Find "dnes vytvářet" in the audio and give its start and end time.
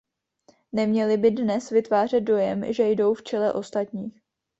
1.31-2.19